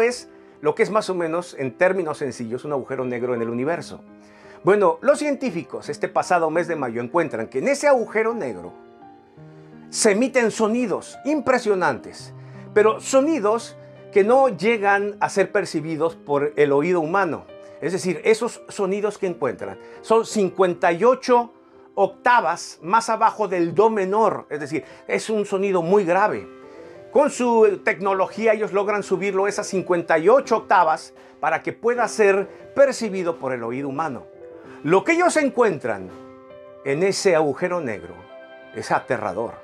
[0.00, 0.28] es
[0.60, 4.00] lo que es más o menos, en términos sencillos, un agujero negro en el universo.
[4.64, 8.72] Bueno, los científicos este pasado mes de mayo encuentran que en ese agujero negro
[9.90, 12.32] se emiten sonidos impresionantes,
[12.72, 13.76] pero sonidos
[14.10, 17.44] que no llegan a ser percibidos por el oído humano.
[17.82, 21.52] Es decir, esos sonidos que encuentran son 58
[21.94, 26.48] octavas más abajo del do menor, es decir, es un sonido muy grave.
[27.14, 33.52] Con su tecnología ellos logran subirlo esas 58 octavas para que pueda ser percibido por
[33.52, 34.26] el oído humano.
[34.82, 36.10] Lo que ellos encuentran
[36.84, 38.16] en ese agujero negro
[38.74, 39.54] es aterrador.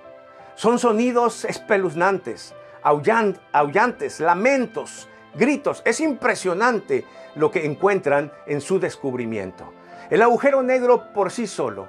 [0.55, 5.83] Son sonidos espeluznantes, aullantes, lamentos, gritos.
[5.85, 9.73] Es impresionante lo que encuentran en su descubrimiento.
[10.09, 11.89] El agujero negro por sí solo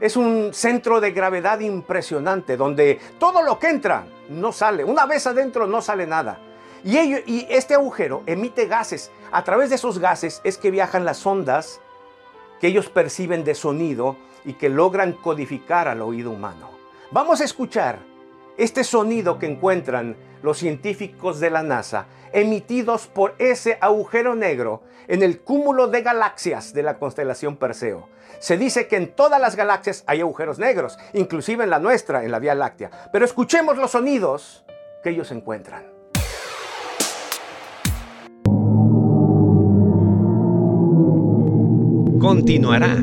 [0.00, 4.82] es un centro de gravedad impresionante donde todo lo que entra no sale.
[4.82, 6.38] Una vez adentro no sale nada.
[6.82, 9.10] Y, y este agujero emite gases.
[9.30, 11.80] A través de esos gases es que viajan las ondas
[12.60, 16.70] que ellos perciben de sonido y que logran codificar al oído humano.
[17.10, 18.09] Vamos a escuchar
[18.60, 25.22] este sonido que encuentran los científicos de la NASA emitidos por ese agujero negro en
[25.22, 28.08] el cúmulo de galaxias de la constelación Perseo.
[28.38, 32.30] Se dice que en todas las galaxias hay agujeros negros, inclusive en la nuestra, en
[32.30, 32.90] la Vía Láctea.
[33.12, 34.64] Pero escuchemos los sonidos
[35.02, 36.00] que ellos encuentran.
[42.20, 42.98] continuará.